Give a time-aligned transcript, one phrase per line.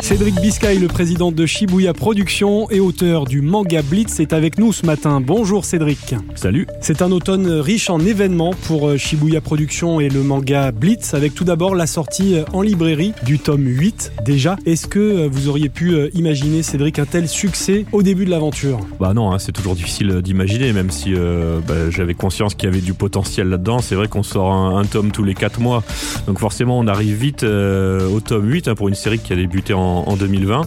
[0.00, 4.72] Cédric Biscay, le président de Shibuya Productions et auteur du manga Blitz, est avec nous
[4.72, 5.20] ce matin.
[5.20, 6.14] Bonjour Cédric.
[6.34, 6.66] Salut.
[6.80, 11.34] C'est un automne riche en événements pour euh, Shibuya Productions et le manga Blitz, avec
[11.34, 14.56] tout d'abord la sortie euh, en librairie du tome 8 déjà.
[14.66, 18.80] Est-ce que euh, vous auriez pu imaginer, Cédric, un tel succès au début de l'aventure?
[19.00, 22.72] Bah non, hein, c'est toujours difficile d'imaginer, même si euh, bah, j'avais conscience qu'il y
[22.72, 23.78] avait du potentiel là-dedans.
[23.80, 25.82] C'est vrai qu'on sort un, un, tome tous les 4 mois,
[26.26, 29.36] donc forcément on arrive vite euh, au tome 8 hein, pour une série qui a
[29.36, 30.62] débuté en en, 2020.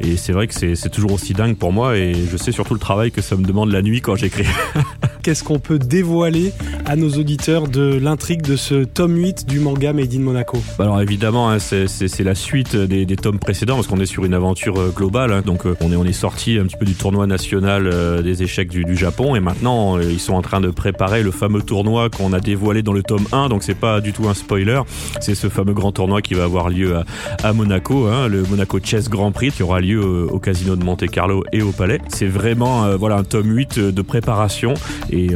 [0.00, 2.80] Et c'est vrai que c'est toujours aussi dingue pour moi et je sais surtout le
[2.80, 4.46] travail que ça me demande la nuit quand j'écris.
[5.26, 6.52] Qu'est-ce qu'on peut dévoiler
[6.84, 10.58] à nos auditeurs de l'intrigue de ce tome 8 du manga Made in Monaco?
[10.78, 14.34] Bah Alors évidemment, hein, c'est la suite des, tomes précédents parce qu'on est sur une
[14.34, 15.32] aventure euh, globale.
[15.32, 18.68] Hein, donc euh, on est, sorti un petit peu du tournoi national euh, des échecs
[18.68, 22.38] du, Japon et maintenant ils sont en train de préparer le fameux tournoi qu'on a
[22.38, 23.48] dévoilé dans le tome 1.
[23.48, 24.80] Donc c'est pas du tout un spoiler.
[25.20, 26.98] C'est ce fameux grand tournoi qui va avoir lieu
[27.42, 31.08] à, Monaco, hein, le Monaco Chess Grand Prix qui aura lieu au casino de Monte
[31.08, 31.98] Carlo et au Palais.
[32.10, 34.74] C'est vraiment voilà un tome 8 de préparation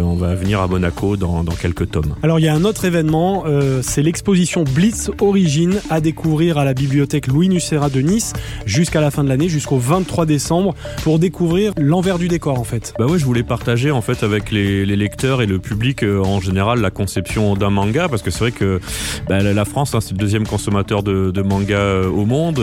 [0.00, 2.14] on va venir à Monaco dans, dans quelques tomes.
[2.22, 6.64] Alors il y a un autre événement, euh, c'est l'exposition Blitz Origine à découvrir à
[6.64, 8.32] la bibliothèque Louis Nucera de Nice
[8.66, 12.94] jusqu'à la fin de l'année, jusqu'au 23 décembre, pour découvrir l'envers du décor en fait.
[12.98, 16.22] Bah ouais, je voulais partager en fait avec les, les lecteurs et le public euh,
[16.22, 18.80] en général la conception d'un manga parce que c'est vrai que
[19.28, 22.60] bah, la France hein, c'est le deuxième consommateur de, de manga euh, au monde,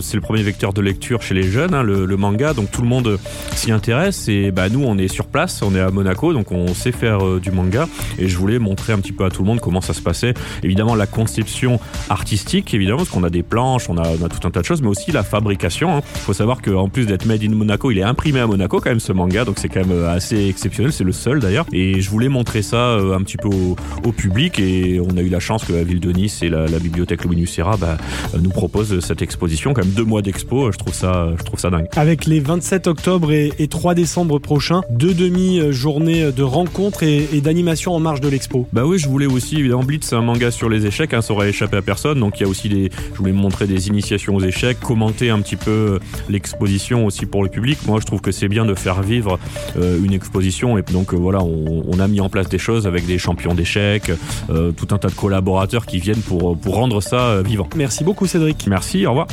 [0.00, 2.82] c'est le premier vecteur de lecture chez les jeunes, hein, le, le, manga, donc tout
[2.82, 3.18] le monde
[3.54, 6.74] s'y intéresse et bah nous on est sur place, on est à Monaco, donc on
[6.74, 9.48] sait faire euh, du manga et je voulais montrer un petit peu à tout le
[9.48, 10.34] monde comment ça se passait.
[10.62, 14.60] Évidemment la conception artistique, évidemment parce qu'on a des planches, on a, tout un tas
[14.60, 15.88] de choses, mais aussi la fabrication.
[15.88, 16.02] Il hein.
[16.04, 19.00] faut savoir qu'en plus d'être made in Monaco, il est imprimé à Monaco quand même
[19.00, 21.66] ce manga, donc c'est quand même euh, assez exceptionnel, c'est le seul d'ailleurs.
[21.72, 23.76] Et je voulais montrer ça euh, un petit peu au,
[24.16, 27.24] public et on a eu la chance que la ville de Nice et la, bibliothèque
[27.24, 27.98] Louis Nucera bah,
[28.40, 31.70] nous proposent cette exposition, quand même deux mois d'expo, je trouve ça, je trouve ça
[31.70, 31.86] dingue.
[31.96, 37.94] Avec les 27 octobre et 3 décembre prochains, deux demi-journées de rencontres et, et d'animation
[37.94, 38.66] en marge de l'expo.
[38.72, 41.32] Bah oui, je voulais aussi, évidemment, Blitz, c'est un manga sur les échecs, hein, ça
[41.32, 44.34] aurait échappé à personne, donc il y a aussi des, je voulais montrer des initiations
[44.36, 45.98] aux échecs, commenter un petit peu
[46.28, 47.78] l'exposition aussi pour le public.
[47.86, 49.38] Moi, je trouve que c'est bien de faire vivre
[49.76, 52.86] euh, une exposition, et donc euh, voilà, on, on, a mis en place des choses
[52.86, 54.10] avec des champions d'échecs,
[54.50, 57.68] euh, tout un tas de collaborateurs qui viennent pour, pour rendre ça vivant.
[57.76, 58.66] Merci beaucoup, Cédric.
[58.66, 59.26] Merci, au revoir.